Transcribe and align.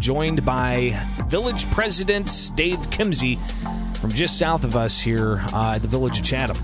joined 0.00 0.44
by 0.44 0.98
Village 1.28 1.70
President 1.70 2.50
Dave 2.54 2.78
Kimsey 2.90 3.38
from 3.98 4.10
just 4.10 4.38
south 4.38 4.64
of 4.64 4.74
us 4.74 4.98
here 4.98 5.42
uh, 5.52 5.74
at 5.74 5.82
the 5.82 5.88
Village 5.88 6.20
of 6.20 6.24
Chatham. 6.24 6.56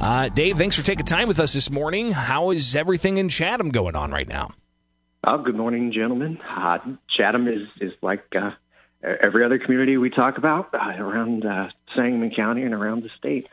Uh, 0.00 0.28
Dave, 0.30 0.56
thanks 0.56 0.74
for 0.74 0.82
taking 0.82 1.04
time 1.04 1.28
with 1.28 1.38
us 1.38 1.52
this 1.52 1.70
morning. 1.70 2.12
How 2.12 2.50
is 2.50 2.74
everything 2.74 3.18
in 3.18 3.28
Chatham 3.28 3.70
going 3.70 3.94
on 3.94 4.10
right 4.10 4.26
now? 4.26 4.52
Oh, 5.22 5.36
good 5.38 5.56
morning, 5.56 5.92
gentlemen. 5.92 6.40
Uh, 6.48 6.78
Chatham 7.08 7.46
is, 7.46 7.68
is 7.80 7.92
like 8.00 8.34
uh, 8.34 8.52
every 9.02 9.44
other 9.44 9.58
community 9.58 9.98
we 9.98 10.08
talk 10.08 10.38
about 10.38 10.72
uh, 10.72 10.94
around 10.98 11.44
uh, 11.44 11.68
Sangamon 11.94 12.30
County 12.30 12.62
and 12.62 12.72
around 12.72 13.02
the 13.02 13.10
state. 13.18 13.48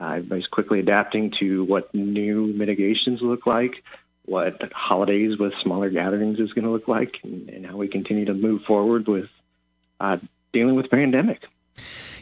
Everybody's 0.00 0.46
quickly 0.46 0.80
adapting 0.80 1.30
to 1.38 1.62
what 1.64 1.94
new 1.94 2.46
mitigations 2.46 3.20
look 3.20 3.46
like, 3.46 3.84
what 4.30 4.72
holidays 4.72 5.36
with 5.36 5.52
smaller 5.60 5.90
gatherings 5.90 6.38
is 6.38 6.52
going 6.52 6.64
to 6.64 6.70
look 6.70 6.86
like, 6.86 7.18
and, 7.24 7.48
and, 7.48 7.66
how 7.66 7.76
we 7.76 7.88
continue 7.88 8.26
to 8.26 8.32
move 8.32 8.62
forward 8.62 9.08
with 9.08 9.28
uh, 9.98 10.18
dealing 10.52 10.76
with 10.76 10.88
pandemic. 10.88 11.42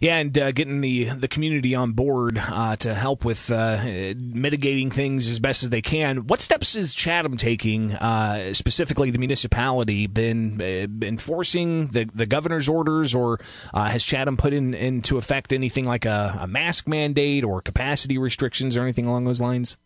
Yeah, 0.00 0.16
and 0.18 0.36
uh, 0.38 0.52
getting 0.52 0.80
the 0.80 1.04
the 1.06 1.28
community 1.28 1.74
on 1.74 1.92
board 1.92 2.38
uh, 2.38 2.76
to 2.76 2.94
help 2.94 3.26
with 3.26 3.50
uh, 3.50 4.14
mitigating 4.16 4.90
things 4.90 5.26
as 5.26 5.38
best 5.38 5.64
as 5.64 5.70
they 5.70 5.82
can. 5.82 6.26
What 6.28 6.40
steps 6.40 6.76
is 6.76 6.94
Chatham 6.94 7.36
taking, 7.36 7.94
uh, 7.94 8.54
specifically 8.54 9.10
the 9.10 9.18
municipality, 9.18 10.06
been 10.06 10.62
uh, 10.62 11.04
enforcing 11.04 11.88
the 11.88 12.08
the 12.14 12.26
governor's 12.26 12.68
orders, 12.68 13.14
or 13.14 13.40
uh, 13.74 13.90
has 13.90 14.02
Chatham 14.02 14.36
put 14.38 14.54
in 14.54 14.72
into 14.72 15.18
effect 15.18 15.52
anything 15.52 15.84
like 15.84 16.06
a, 16.06 16.38
a 16.40 16.46
mask 16.46 16.88
mandate 16.88 17.44
or 17.44 17.60
capacity 17.60 18.16
restrictions 18.16 18.76
or 18.76 18.82
anything 18.82 19.06
along 19.06 19.24
those 19.24 19.40
lines? 19.40 19.76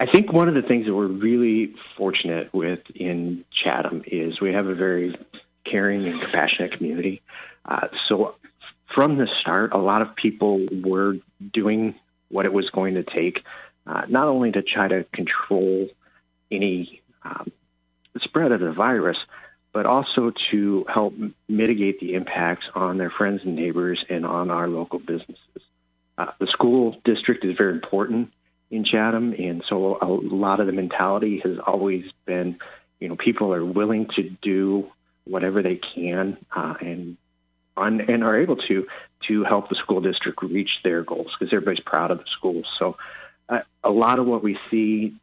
I 0.00 0.06
think 0.06 0.32
one 0.32 0.48
of 0.48 0.54
the 0.54 0.62
things 0.62 0.86
that 0.86 0.94
we're 0.94 1.06
really 1.06 1.74
fortunate 1.96 2.54
with 2.54 2.80
in 2.94 3.44
Chatham 3.50 4.04
is 4.06 4.40
we 4.40 4.52
have 4.52 4.68
a 4.68 4.74
very 4.74 5.16
caring 5.64 6.06
and 6.06 6.20
compassionate 6.20 6.72
community. 6.72 7.20
Uh, 7.64 7.88
so 8.06 8.36
from 8.86 9.18
the 9.18 9.26
start, 9.26 9.72
a 9.72 9.78
lot 9.78 10.02
of 10.02 10.14
people 10.14 10.64
were 10.70 11.16
doing 11.52 11.96
what 12.28 12.46
it 12.46 12.52
was 12.52 12.70
going 12.70 12.94
to 12.94 13.02
take, 13.02 13.44
uh, 13.86 14.04
not 14.08 14.28
only 14.28 14.52
to 14.52 14.62
try 14.62 14.86
to 14.86 15.02
control 15.12 15.88
any 16.50 17.02
um, 17.22 17.50
spread 18.20 18.52
of 18.52 18.60
the 18.60 18.72
virus, 18.72 19.18
but 19.72 19.84
also 19.84 20.30
to 20.50 20.86
help 20.88 21.14
mitigate 21.48 21.98
the 21.98 22.14
impacts 22.14 22.66
on 22.74 22.98
their 22.98 23.10
friends 23.10 23.42
and 23.44 23.56
neighbors 23.56 24.04
and 24.08 24.24
on 24.24 24.50
our 24.50 24.68
local 24.68 25.00
businesses. 25.00 25.62
Uh, 26.16 26.30
the 26.38 26.46
school 26.46 27.00
district 27.04 27.44
is 27.44 27.56
very 27.56 27.72
important 27.72 28.32
in 28.70 28.84
Chatham, 28.84 29.34
and 29.38 29.64
so 29.66 29.98
a 30.00 30.06
lot 30.06 30.60
of 30.60 30.66
the 30.66 30.72
mentality 30.72 31.40
has 31.40 31.58
always 31.58 32.10
been, 32.26 32.58
you 33.00 33.08
know, 33.08 33.16
people 33.16 33.54
are 33.54 33.64
willing 33.64 34.06
to 34.08 34.30
do 34.42 34.90
whatever 35.24 35.62
they 35.62 35.76
can 35.76 36.36
uh, 36.54 36.74
and 36.80 37.16
on, 37.76 38.00
and 38.02 38.24
are 38.24 38.36
able 38.36 38.56
to 38.56 38.86
to 39.20 39.44
help 39.44 39.68
the 39.68 39.74
school 39.74 40.00
district 40.00 40.42
reach 40.42 40.80
their 40.84 41.02
goals 41.02 41.34
because 41.38 41.52
everybody's 41.52 41.80
proud 41.80 42.10
of 42.10 42.18
the 42.18 42.26
schools. 42.26 42.66
So 42.78 42.96
uh, 43.48 43.60
a 43.82 43.90
lot 43.90 44.18
of 44.18 44.26
what 44.26 44.42
we 44.42 44.58
see 44.70 45.14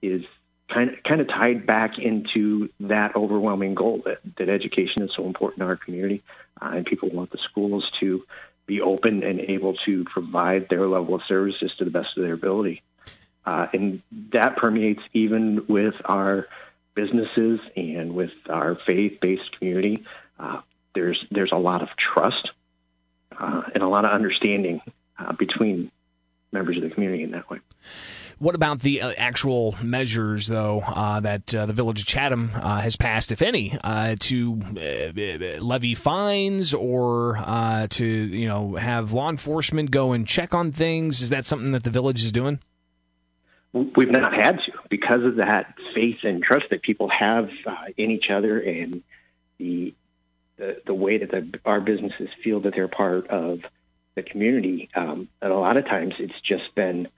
is 0.00 0.24
kind 0.68 0.90
of 0.90 1.02
kind 1.02 1.20
of 1.20 1.28
tied 1.28 1.66
back 1.66 1.98
into 1.98 2.70
that 2.80 3.16
overwhelming 3.16 3.74
goal 3.74 4.02
that, 4.04 4.20
that 4.36 4.48
education 4.48 5.02
is 5.02 5.12
so 5.14 5.26
important 5.26 5.62
in 5.62 5.68
our 5.68 5.76
community, 5.76 6.22
uh, 6.60 6.70
and 6.74 6.86
people 6.86 7.08
want 7.10 7.30
the 7.30 7.38
schools 7.38 7.90
to 8.00 8.24
be 8.66 8.80
open 8.80 9.24
and 9.24 9.40
able 9.40 9.74
to 9.74 10.04
provide 10.04 10.68
their 10.68 10.86
level 10.86 11.16
of 11.16 11.22
services 11.24 11.74
to 11.76 11.84
the 11.84 11.90
best 11.90 12.16
of 12.16 12.22
their 12.22 12.34
ability. 12.34 12.82
Uh, 13.44 13.66
and 13.72 14.02
that 14.30 14.56
permeates 14.56 15.02
even 15.12 15.66
with 15.66 15.94
our 16.04 16.46
businesses 16.94 17.60
and 17.76 18.14
with 18.14 18.32
our 18.48 18.74
faith-based 18.74 19.58
community. 19.58 20.04
Uh, 20.38 20.60
there's 20.94 21.24
there's 21.30 21.52
a 21.52 21.56
lot 21.56 21.82
of 21.82 21.88
trust 21.96 22.52
uh, 23.38 23.62
and 23.74 23.82
a 23.82 23.88
lot 23.88 24.04
of 24.04 24.12
understanding 24.12 24.80
uh, 25.18 25.32
between 25.32 25.90
members 26.52 26.76
of 26.76 26.82
the 26.82 26.90
community 26.90 27.22
in 27.22 27.30
that 27.32 27.48
way. 27.48 27.58
What 28.38 28.54
about 28.54 28.80
the 28.80 29.02
uh, 29.02 29.12
actual 29.16 29.76
measures, 29.82 30.48
though, 30.48 30.80
uh, 30.80 31.20
that 31.20 31.54
uh, 31.54 31.66
the 31.66 31.72
Village 31.72 32.00
of 32.00 32.06
Chatham 32.06 32.50
uh, 32.54 32.80
has 32.80 32.96
passed, 32.96 33.30
if 33.30 33.40
any, 33.40 33.78
uh, 33.84 34.16
to 34.18 34.60
levy 35.60 35.94
fines 35.94 36.74
or 36.74 37.38
to 37.90 38.04
you 38.04 38.48
know 38.48 38.74
have 38.74 39.12
law 39.12 39.30
enforcement 39.30 39.90
go 39.90 40.12
and 40.12 40.26
check 40.26 40.54
on 40.54 40.72
things? 40.72 41.22
Is 41.22 41.30
that 41.30 41.46
something 41.46 41.72
that 41.72 41.84
the 41.84 41.90
village 41.90 42.24
is 42.24 42.32
doing? 42.32 42.58
We've 43.72 44.10
not 44.10 44.34
had 44.34 44.60
to 44.64 44.72
because 44.90 45.24
of 45.24 45.36
that 45.36 45.78
faith 45.94 46.24
and 46.24 46.42
trust 46.42 46.68
that 46.70 46.82
people 46.82 47.08
have 47.08 47.50
in 47.96 48.10
each 48.10 48.30
other 48.30 48.60
and 48.60 49.02
the 49.58 49.94
the, 50.58 50.82
the 50.84 50.94
way 50.94 51.18
that 51.18 51.30
the, 51.30 51.60
our 51.64 51.80
businesses 51.80 52.28
feel 52.44 52.60
that 52.60 52.74
they're 52.74 52.86
part 52.86 53.28
of 53.28 53.62
the 54.14 54.22
community. 54.22 54.90
Um, 54.94 55.28
and 55.40 55.52
a 55.52 55.56
lot 55.56 55.76
of 55.78 55.86
times 55.86 56.14
it's 56.18 56.40
just 56.40 56.74
been 56.74 57.08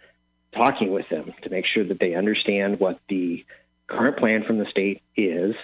talking 0.53 0.93
with 0.93 1.09
them 1.09 1.35
to 1.43 1.51
make 1.51 1.67
sure 1.67 1.85
that 1.85 1.99
they 1.99 2.15
understand 2.15 2.79
what 2.79 3.01
the 3.09 3.45
current 3.89 4.17
plan 4.17 4.45
from 4.45 4.59
the 4.59 4.67
state 4.67 5.03
is 5.17 5.57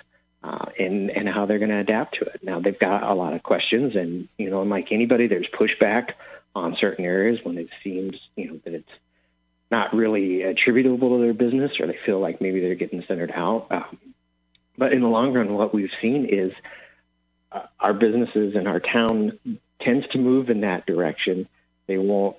uh, 0.42 0.66
and, 0.78 1.10
and 1.10 1.28
how 1.28 1.46
they're 1.46 1.60
going 1.60 1.70
to 1.70 1.76
adapt 1.76 2.16
to 2.16 2.24
it. 2.24 2.40
Now, 2.42 2.60
they've 2.60 2.78
got 2.78 3.04
a 3.04 3.14
lot 3.14 3.32
of 3.34 3.42
questions, 3.42 3.94
and, 3.94 4.28
you 4.36 4.50
know, 4.50 4.62
like 4.62 4.90
anybody, 4.90 5.28
there's 5.28 5.46
pushback 5.46 6.14
on 6.54 6.76
certain 6.76 7.04
areas 7.04 7.38
when 7.44 7.56
it 7.56 7.68
seems, 7.84 8.18
you 8.36 8.48
know, 8.48 8.60
that 8.64 8.74
it's 8.74 8.90
not 9.70 9.94
really 9.94 10.42
attributable 10.42 11.16
to 11.16 11.22
their 11.22 11.34
business 11.34 11.78
or 11.80 11.86
they 11.86 11.98
feel 12.04 12.18
like 12.18 12.40
maybe 12.40 12.60
they're 12.60 12.74
getting 12.74 13.04
centered 13.04 13.32
out. 13.34 13.68
Um, 13.70 13.98
but 14.76 14.92
in 14.92 15.00
the 15.00 15.08
long 15.08 15.32
run, 15.32 15.54
what 15.54 15.74
we've 15.74 15.92
seen 16.00 16.26
is– 16.26 16.52
uh, 17.52 17.62
our 17.78 17.92
businesses 17.92 18.54
and 18.54 18.68
our 18.68 18.80
town 18.80 19.38
tends 19.80 20.06
to 20.08 20.18
move 20.18 20.50
in 20.50 20.60
that 20.60 20.86
direction. 20.86 21.48
They 21.86 21.98
won't. 21.98 22.36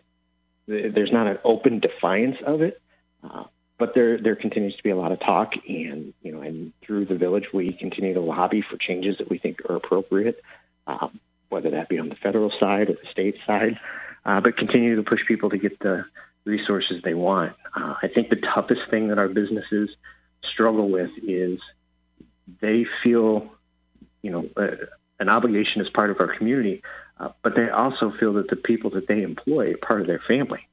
There's 0.68 1.12
not 1.12 1.28
an 1.28 1.40
open 1.44 1.80
defiance 1.80 2.38
of 2.46 2.62
it, 2.62 2.82
uh, 3.24 3.46
but 3.78 3.94
there 3.94 4.18
there 4.18 4.36
continues 4.36 4.76
to 4.78 4.84
be 4.84 4.90
a 4.90 4.96
lot 4.96 5.12
of 5.12 5.20
talk, 5.20 5.56
and 5.68 6.14
you 6.22 6.32
know, 6.32 6.42
and 6.42 6.72
through 6.82 7.06
the 7.06 7.16
village, 7.16 7.52
we 7.52 7.74
continue 7.74 8.14
to 8.14 8.22
lobby 8.22 8.62
for 8.62 8.78
changes 8.78 9.18
that 9.18 9.30
we 9.30 9.38
think 9.38 9.70
are 9.70 9.76
appropriate, 9.76 10.42
um, 10.88 11.20
whether 11.50 11.72
that 11.72 11.90
be 11.90 12.00
on 12.00 12.10
the 12.10 12.16
federal 12.16 12.52
side 12.52 12.90
or 12.90 12.94
the 12.94 13.08
state 13.10 13.38
side, 13.46 13.80
uh, 14.24 14.40
but 14.40 14.56
continue 14.56 14.96
to 14.96 15.04
push 15.04 15.26
people 15.26 15.50
to 15.50 15.58
get 15.58 15.78
the 15.80 16.06
resources 16.46 17.02
they 17.04 17.14
want. 17.14 17.54
Uh, 17.76 17.96
I 18.02 18.08
think 18.08 18.30
the 18.30 18.36
toughest 18.36 18.90
thing 18.90 19.08
that 19.10 19.20
our 19.20 19.28
businesses 19.28 19.90
struggle 20.44 20.90
with 20.90 21.12
is 21.24 21.60
they 22.60 22.84
feel, 23.04 23.52
you 24.22 24.32
know, 24.32 24.50
uh, 24.58 24.76
an 25.20 25.30
obligation 25.30 25.82
as 25.82 25.90
part 25.90 26.10
of 26.10 26.20
our 26.20 26.28
community, 26.28 26.82
uh, 27.20 27.30
but 27.44 27.56
they 27.56 27.70
also 27.70 28.12
feel 28.12 28.34
that 28.34 28.50
the 28.50 28.56
people 28.56 28.90
that 28.92 29.08
they 29.08 29.22
employ 29.22 29.74
are 29.74 29.78
part 29.78 30.02
of 30.02 30.08
their 30.08 30.20
family. 30.20 30.68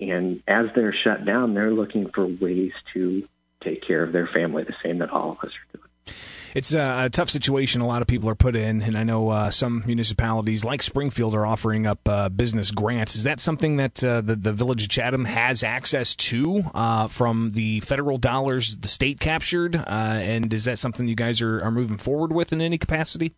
And 0.00 0.42
as 0.48 0.70
they're 0.74 0.94
shut 0.94 1.26
down, 1.26 1.52
they're 1.52 1.70
looking 1.70 2.08
for 2.10 2.26
ways 2.26 2.72
to 2.94 3.28
take 3.60 3.82
care 3.82 4.02
of 4.02 4.12
their 4.12 4.26
family 4.26 4.64
the 4.64 4.74
same 4.82 4.98
that 4.98 5.10
all 5.10 5.32
of 5.32 5.38
us 5.40 5.52
are 5.52 5.76
doing. 5.76 6.16
It's 6.54 6.72
a, 6.72 7.04
a, 7.04 7.10
tough 7.10 7.30
situation 7.30 7.80
a 7.80 7.86
lot 7.86 8.02
of 8.02 8.08
people 8.08 8.28
are 8.28 8.34
put 8.34 8.56
in, 8.56 8.82
and 8.82 8.96
I 8.96 9.04
know 9.04 9.28
uh, 9.28 9.50
some 9.50 9.84
municipalities 9.86 10.64
like 10.64 10.82
Springfield 10.82 11.34
are 11.34 11.46
offering 11.46 11.86
up 11.86 12.00
uh, 12.08 12.28
business 12.28 12.70
grants. 12.70 13.14
Is 13.14 13.24
that 13.24 13.40
something 13.40 13.76
that 13.76 14.02
uh, 14.02 14.20
the, 14.20 14.36
the 14.36 14.52
Village 14.52 14.82
of 14.82 14.88
Chatham 14.88 15.24
has 15.26 15.62
access 15.62 16.16
to 16.16 16.62
uh, 16.74 17.06
from 17.06 17.52
the 17.52 17.80
federal 17.80 18.18
dollars 18.18 18.76
the 18.76 18.88
state 18.88 19.20
captured? 19.20 19.76
Uh, 19.76 19.82
and 19.86 20.52
is 20.52 20.64
that 20.64 20.78
something 20.78 21.06
you 21.06 21.14
guys 21.14 21.40
are, 21.40 21.62
are 21.62 21.70
moving 21.70 21.98
forward 21.98 22.32
with 22.32 22.52
in 22.52 22.60
any 22.60 22.78
capacity? 22.78 23.34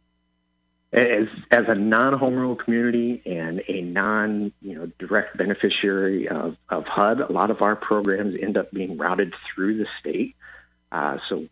as 0.93 1.27
as 1.51 1.65
a 1.69 1.75
non-home 1.75 2.35
rule 2.35 2.55
community 2.55 3.23
and 3.25 3.63
a 3.67 3.81
non 3.81 4.53
you 4.61 4.75
know 4.75 4.91
direct 4.99 5.37
beneficiary 5.37 6.29
of, 6.29 6.57
of 6.69 6.87
HUD, 6.87 7.21
a 7.21 7.33
lot 7.33 7.51
of 7.51 7.63
our 7.63 7.75
programs 7.75 8.37
end 8.41 8.57
up 8.57 8.71
being 8.73 8.99
routed 8.99 9.35
through 9.47 9.79
the 9.79 9.87
state. 9.99 10.37
Uh, 10.91 11.17
so 11.29 11.47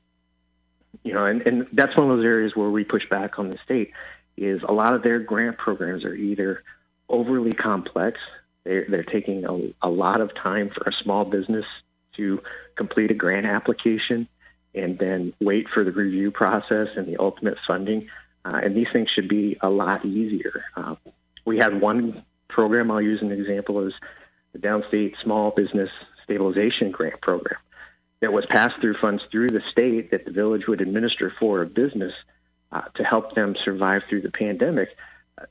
you 1.02 1.12
know, 1.12 1.26
and, 1.26 1.42
and 1.42 1.66
that's 1.72 1.96
one 1.96 2.10
of 2.10 2.16
those 2.16 2.26
areas 2.26 2.54
where 2.56 2.70
we 2.70 2.84
push 2.84 3.08
back 3.08 3.38
on 3.38 3.50
the 3.50 3.58
state 3.64 3.92
is 4.36 4.62
a 4.62 4.72
lot 4.72 4.94
of 4.94 5.02
their 5.02 5.18
grant 5.18 5.58
programs 5.58 6.04
are 6.04 6.14
either 6.14 6.62
overly 7.08 7.52
complex. 7.52 8.20
They're, 8.64 8.86
they're 8.88 9.02
taking 9.02 9.44
a, 9.44 9.86
a 9.86 9.90
lot 9.90 10.20
of 10.20 10.34
time 10.34 10.70
for 10.70 10.88
a 10.88 10.92
small 10.92 11.24
business 11.24 11.66
to 12.16 12.42
complete 12.74 13.10
a 13.10 13.14
grant 13.14 13.46
application 13.46 14.28
and 14.74 14.98
then 14.98 15.32
wait 15.40 15.68
for 15.68 15.84
the 15.84 15.92
review 15.92 16.30
process 16.30 16.88
and 16.96 17.06
the 17.06 17.16
ultimate 17.18 17.58
funding 17.66 18.08
uh, 18.44 18.60
and 18.62 18.74
these 18.74 18.88
things 18.92 19.10
should 19.10 19.28
be 19.28 19.58
a 19.60 19.68
lot 19.68 20.04
easier. 20.04 20.64
Uh, 20.76 20.94
we 21.44 21.58
had 21.58 21.80
one 21.80 22.24
program, 22.48 22.90
I'll 22.90 23.00
use 23.00 23.22
an 23.22 23.32
example, 23.32 23.86
is 23.86 23.94
the 24.52 24.58
Downstate 24.58 25.20
Small 25.22 25.50
Business 25.50 25.90
Stabilization 26.24 26.90
Grant 26.90 27.20
Program 27.20 27.58
that 28.20 28.32
was 28.32 28.46
passed 28.46 28.80
through 28.80 28.94
funds 28.94 29.22
through 29.30 29.48
the 29.48 29.62
state 29.70 30.10
that 30.10 30.24
the 30.24 30.30
village 30.30 30.66
would 30.66 30.80
administer 30.80 31.30
for 31.38 31.62
a 31.62 31.66
business 31.66 32.14
uh, 32.72 32.82
to 32.94 33.04
help 33.04 33.34
them 33.34 33.56
survive 33.56 34.02
through 34.08 34.20
the 34.20 34.30
pandemic. 34.30 34.96
Uh, 35.38 35.46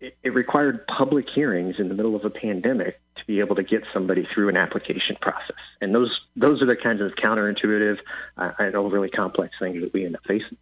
it, 0.00 0.16
it, 0.22 0.34
required 0.34 0.86
public 0.86 1.28
hearings 1.28 1.78
in 1.78 1.88
the 1.88 1.94
middle 1.94 2.16
of 2.16 2.24
a 2.24 2.30
pandemic 2.30 3.00
to 3.16 3.26
be 3.26 3.40
able 3.40 3.56
to 3.56 3.62
get 3.62 3.84
somebody 3.92 4.24
through 4.24 4.48
an 4.48 4.56
application 4.56 5.16
process. 5.20 5.56
And 5.80 5.94
those 5.94 6.20
those 6.34 6.62
are 6.62 6.66
the 6.66 6.76
kinds 6.76 7.00
of 7.00 7.14
counterintuitive 7.14 7.98
uh, 8.36 8.52
and 8.58 8.74
overly 8.74 9.10
complex 9.10 9.56
things 9.58 9.80
that 9.82 9.92
we 9.92 10.04
end 10.04 10.16
up 10.16 10.24
facing. 10.26 10.56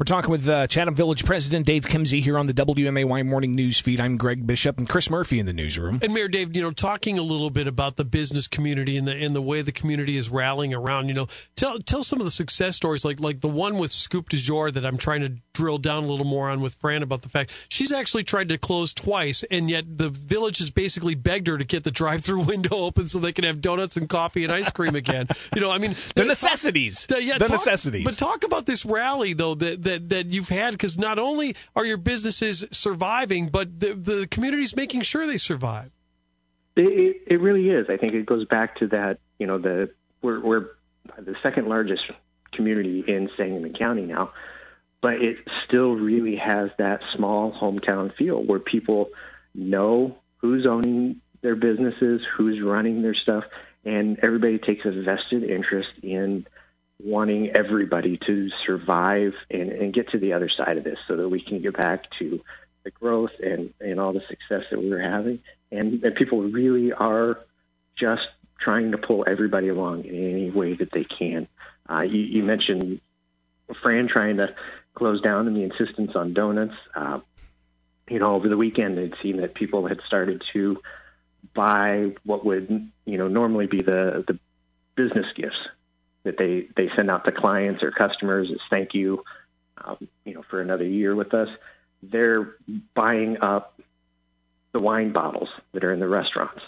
We're 0.00 0.04
talking 0.04 0.30
with 0.30 0.48
uh, 0.48 0.66
Chatham 0.66 0.94
Village 0.94 1.26
President 1.26 1.66
Dave 1.66 1.84
Kimsey 1.84 2.22
here 2.22 2.38
on 2.38 2.46
the 2.46 2.54
WMAY 2.54 3.26
Morning 3.26 3.54
News 3.54 3.78
Feed. 3.78 4.00
I'm 4.00 4.16
Greg 4.16 4.46
Bishop 4.46 4.78
and 4.78 4.88
Chris 4.88 5.10
Murphy 5.10 5.38
in 5.38 5.44
the 5.44 5.52
newsroom. 5.52 5.98
And 6.00 6.14
Mayor 6.14 6.26
Dave, 6.26 6.56
you 6.56 6.62
know, 6.62 6.70
talking 6.70 7.18
a 7.18 7.22
little 7.22 7.50
bit 7.50 7.66
about 7.66 7.98
the 7.98 8.06
business 8.06 8.48
community 8.48 8.96
and 8.96 9.06
the 9.06 9.14
and 9.14 9.36
the 9.36 9.42
way 9.42 9.60
the 9.60 9.72
community 9.72 10.16
is 10.16 10.30
rallying 10.30 10.72
around. 10.72 11.08
You 11.08 11.14
know, 11.14 11.26
tell 11.54 11.78
tell 11.80 12.02
some 12.02 12.18
of 12.18 12.24
the 12.24 12.30
success 12.30 12.76
stories, 12.76 13.04
like 13.04 13.20
like 13.20 13.42
the 13.42 13.48
one 13.48 13.76
with 13.76 13.90
Scoop 13.90 14.30
du 14.30 14.38
Jour 14.38 14.70
that 14.70 14.86
I'm 14.86 14.96
trying 14.96 15.20
to 15.20 15.34
drill 15.52 15.76
down 15.76 16.04
a 16.04 16.06
little 16.06 16.24
more 16.24 16.48
on 16.48 16.62
with 16.62 16.72
Fran 16.76 17.02
about 17.02 17.20
the 17.20 17.28
fact 17.28 17.66
she's 17.68 17.92
actually 17.92 18.24
tried 18.24 18.48
to 18.48 18.56
close 18.56 18.94
twice, 18.94 19.44
and 19.50 19.68
yet 19.68 19.84
the 19.98 20.08
village 20.08 20.60
has 20.60 20.70
basically 20.70 21.14
begged 21.14 21.46
her 21.46 21.58
to 21.58 21.64
get 21.64 21.84
the 21.84 21.90
drive-through 21.90 22.40
window 22.44 22.76
open 22.76 23.06
so 23.06 23.18
they 23.18 23.34
can 23.34 23.44
have 23.44 23.60
donuts 23.60 23.98
and 23.98 24.08
coffee 24.08 24.44
and 24.44 24.52
ice 24.52 24.70
cream 24.70 24.96
again. 24.96 25.28
You 25.54 25.60
know, 25.60 25.70
I 25.70 25.76
mean, 25.76 25.94
the 26.14 26.24
necessities. 26.24 27.06
Talk, 27.06 27.18
yeah, 27.20 27.34
the 27.36 27.44
talk, 27.44 27.50
necessities. 27.50 28.04
But 28.04 28.14
talk 28.14 28.44
about 28.44 28.64
this 28.64 28.86
rally 28.86 29.34
though 29.34 29.54
that 29.56 29.89
that, 29.90 30.08
that 30.10 30.26
you've 30.26 30.48
had 30.48 30.72
because 30.72 30.98
not 30.98 31.18
only 31.18 31.56
are 31.74 31.84
your 31.84 31.96
businesses 31.96 32.64
surviving, 32.70 33.48
but 33.48 33.80
the 33.80 33.94
the 33.94 34.26
community's 34.28 34.74
making 34.76 35.02
sure 35.02 35.26
they 35.26 35.36
survive. 35.36 35.90
It, 36.76 37.22
it 37.26 37.40
really 37.40 37.68
is. 37.68 37.90
I 37.90 37.96
think 37.96 38.14
it 38.14 38.26
goes 38.26 38.44
back 38.44 38.76
to 38.76 38.86
that. 38.88 39.18
You 39.38 39.46
know, 39.46 39.58
the 39.58 39.90
we're, 40.22 40.40
we're 40.40 40.66
the 41.18 41.36
second 41.42 41.68
largest 41.68 42.04
community 42.52 43.00
in 43.00 43.30
Sangamon 43.36 43.72
County 43.74 44.02
now, 44.02 44.32
but 45.00 45.22
it 45.22 45.38
still 45.64 45.94
really 45.94 46.36
has 46.36 46.70
that 46.78 47.02
small 47.14 47.52
hometown 47.52 48.14
feel 48.14 48.42
where 48.42 48.60
people 48.60 49.10
know 49.54 50.16
who's 50.38 50.66
owning 50.66 51.20
their 51.42 51.56
businesses, 51.56 52.22
who's 52.24 52.60
running 52.60 53.02
their 53.02 53.14
stuff, 53.14 53.44
and 53.84 54.18
everybody 54.20 54.58
takes 54.58 54.84
a 54.84 54.90
vested 54.90 55.42
interest 55.42 55.90
in 56.02 56.46
wanting 57.04 57.50
everybody 57.50 58.16
to 58.18 58.50
survive 58.64 59.34
and, 59.50 59.70
and 59.70 59.92
get 59.92 60.10
to 60.10 60.18
the 60.18 60.32
other 60.32 60.48
side 60.48 60.76
of 60.76 60.84
this 60.84 60.98
so 61.06 61.16
that 61.16 61.28
we 61.28 61.40
can 61.40 61.60
get 61.60 61.76
back 61.76 62.10
to 62.18 62.42
the 62.82 62.90
growth 62.90 63.32
and, 63.42 63.72
and 63.80 64.00
all 64.00 64.12
the 64.12 64.22
success 64.22 64.64
that 64.70 64.82
we're 64.82 64.98
having. 64.98 65.40
And, 65.70 66.02
and 66.02 66.14
people 66.14 66.42
really 66.42 66.92
are 66.92 67.40
just 67.96 68.28
trying 68.58 68.92
to 68.92 68.98
pull 68.98 69.24
everybody 69.26 69.68
along 69.68 70.04
in 70.04 70.14
any 70.14 70.50
way 70.50 70.74
that 70.74 70.90
they 70.92 71.04
can. 71.04 71.48
Uh, 71.88 72.02
you, 72.02 72.20
you 72.20 72.42
mentioned 72.42 73.00
Fran 73.82 74.06
trying 74.06 74.38
to 74.38 74.54
close 74.94 75.20
down 75.20 75.46
and 75.46 75.56
the 75.56 75.62
insistence 75.62 76.14
on 76.14 76.34
donuts. 76.34 76.74
Uh, 76.94 77.20
you 78.08 78.18
know, 78.18 78.34
over 78.34 78.48
the 78.48 78.56
weekend, 78.56 78.98
it 78.98 79.14
seemed 79.22 79.40
that 79.40 79.54
people 79.54 79.86
had 79.86 80.00
started 80.02 80.42
to 80.52 80.80
buy 81.54 82.12
what 82.24 82.44
would, 82.44 82.90
you 83.04 83.18
know, 83.18 83.28
normally 83.28 83.66
be 83.66 83.80
the, 83.80 84.24
the 84.26 84.38
business 84.96 85.26
gifts 85.34 85.68
that 86.22 86.36
they, 86.36 86.68
they 86.76 86.90
send 86.94 87.10
out 87.10 87.24
to 87.24 87.32
clients 87.32 87.82
or 87.82 87.90
customers 87.90 88.50
as 88.50 88.58
thank 88.68 88.94
you, 88.94 89.24
um, 89.82 90.08
you 90.24 90.34
know, 90.34 90.42
for 90.42 90.60
another 90.60 90.84
year 90.84 91.14
with 91.14 91.34
us. 91.34 91.48
They're 92.02 92.56
buying 92.94 93.40
up 93.40 93.80
the 94.72 94.80
wine 94.80 95.12
bottles 95.12 95.48
that 95.72 95.84
are 95.84 95.92
in 95.92 96.00
the 96.00 96.08
restaurants 96.08 96.62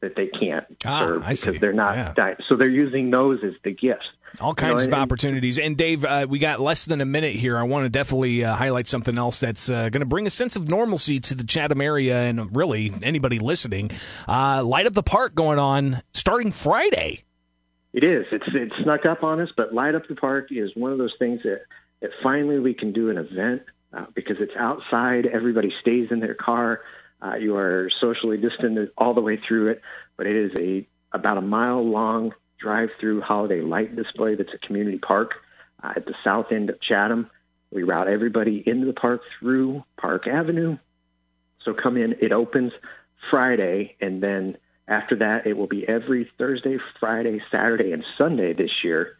that 0.00 0.16
they 0.16 0.26
can't 0.26 0.64
ah, 0.86 1.00
serve 1.00 1.26
because 1.26 1.60
they're 1.60 1.72
not 1.72 1.96
yeah. 1.96 2.12
di- 2.14 2.36
so 2.48 2.56
they're 2.56 2.68
using 2.68 3.10
those 3.10 3.42
as 3.44 3.52
the 3.62 3.72
gifts. 3.72 4.06
All 4.40 4.54
kinds 4.54 4.82
you 4.82 4.88
know, 4.88 4.94
of 4.94 4.94
and, 4.94 5.02
opportunities. 5.02 5.58
And 5.58 5.76
Dave, 5.76 6.04
uh, 6.04 6.26
we 6.28 6.38
got 6.38 6.60
less 6.60 6.84
than 6.84 7.00
a 7.00 7.04
minute 7.04 7.34
here. 7.34 7.58
I 7.58 7.64
want 7.64 7.84
to 7.84 7.88
definitely 7.88 8.44
uh, 8.44 8.54
highlight 8.54 8.86
something 8.86 9.18
else 9.18 9.40
that's 9.40 9.68
uh, 9.68 9.88
going 9.88 10.00
to 10.00 10.06
bring 10.06 10.26
a 10.26 10.30
sense 10.30 10.56
of 10.56 10.68
normalcy 10.68 11.20
to 11.20 11.34
the 11.34 11.44
Chatham 11.44 11.80
area 11.80 12.22
and 12.22 12.54
really 12.56 12.92
anybody 13.02 13.38
listening. 13.38 13.90
Uh, 14.28 14.62
Light 14.64 14.86
up 14.86 14.94
the 14.94 15.02
Park 15.02 15.34
going 15.34 15.58
on 15.58 16.02
starting 16.12 16.52
Friday. 16.52 17.24
It 17.92 18.04
is. 18.04 18.26
It's 18.30 18.46
it 18.48 18.72
snuck 18.82 19.04
up 19.04 19.24
on 19.24 19.40
us, 19.40 19.50
but 19.56 19.74
Light 19.74 19.94
Up 19.94 20.06
the 20.06 20.14
Park 20.14 20.52
is 20.52 20.74
one 20.76 20.92
of 20.92 20.98
those 20.98 21.14
things 21.18 21.42
that, 21.42 21.62
that 22.00 22.10
finally 22.22 22.58
we 22.58 22.72
can 22.72 22.92
do 22.92 23.10
an 23.10 23.18
event 23.18 23.62
uh, 23.92 24.06
because 24.14 24.38
it's 24.40 24.54
outside. 24.56 25.26
Everybody 25.26 25.72
stays 25.80 26.10
in 26.10 26.20
their 26.20 26.34
car. 26.34 26.82
Uh, 27.20 27.34
you 27.34 27.56
are 27.56 27.90
socially 27.90 28.36
distant 28.38 28.90
all 28.96 29.12
the 29.14 29.20
way 29.20 29.36
through 29.36 29.68
it, 29.68 29.82
but 30.16 30.26
it 30.26 30.36
is 30.36 30.52
a 30.58 30.86
about 31.12 31.36
a 31.36 31.42
mile 31.42 31.84
long 31.84 32.32
drive-through 32.58 33.20
holiday 33.20 33.62
light 33.62 33.96
display 33.96 34.36
that's 34.36 34.54
a 34.54 34.58
community 34.58 34.98
park 34.98 35.42
uh, 35.82 35.92
at 35.96 36.06
the 36.06 36.14
south 36.22 36.52
end 36.52 36.70
of 36.70 36.80
Chatham. 36.80 37.28
We 37.72 37.82
route 37.82 38.06
everybody 38.06 38.62
into 38.66 38.86
the 38.86 38.92
park 38.92 39.22
through 39.38 39.84
Park 39.96 40.26
Avenue. 40.28 40.78
So 41.64 41.74
come 41.74 41.96
in. 41.96 42.16
It 42.20 42.32
opens 42.32 42.72
Friday, 43.28 43.96
and 44.00 44.22
then 44.22 44.56
after 44.90 45.14
that, 45.16 45.46
it 45.46 45.56
will 45.56 45.68
be 45.68 45.88
every 45.88 46.30
Thursday, 46.36 46.78
Friday, 46.98 47.40
Saturday, 47.50 47.92
and 47.92 48.04
Sunday 48.18 48.52
this 48.52 48.82
year 48.82 49.16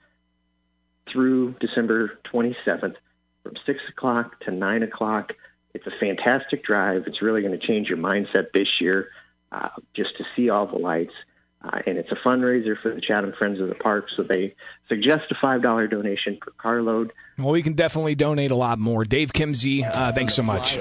through 1.09 1.55
December 1.61 2.19
27th 2.25 2.97
from 3.45 3.55
6 3.65 3.89
o'clock 3.89 4.41
to 4.41 4.51
9 4.51 4.83
o'clock. 4.83 5.33
It's 5.73 5.87
a 5.87 5.93
fantastic 5.93 6.65
drive. 6.65 7.07
It's 7.07 7.23
really 7.23 7.41
going 7.41 7.59
to 7.59 7.67
change 7.67 7.89
your 7.89 7.99
mindset 7.99 8.53
this 8.53 8.81
year 8.81 9.11
uh, 9.53 9.69
just 9.95 10.17
to 10.19 10.27
see 10.35 10.51
all 10.51 10.67
the 10.67 10.77
lights. 10.79 11.15
Uh, 11.63 11.83
and 11.87 11.99
it's 11.99 12.11
a 12.11 12.17
fundraiser 12.17 12.77
for 12.77 12.93
the 12.93 13.01
Chatham 13.01 13.33
Friends 13.33 13.61
of 13.61 13.69
the 13.69 13.75
Park, 13.75 14.09
so 14.17 14.23
they 14.23 14.55
suggest 14.89 15.31
a 15.31 15.35
$5 15.35 15.91
donation 15.91 16.39
per 16.41 16.51
carload. 16.53 17.13
Well, 17.39 17.51
we 17.51 17.63
can 17.63 17.75
definitely 17.75 18.15
donate 18.17 18.51
a 18.51 18.57
lot 18.57 18.79
more. 18.79 19.05
Dave 19.05 19.33
Kimsey, 19.33 19.89
uh, 19.89 20.11
thanks 20.13 20.35
so 20.35 20.43
much. 20.43 20.79